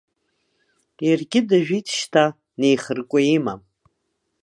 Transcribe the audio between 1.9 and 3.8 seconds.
шьҭа, неихыркәа имам.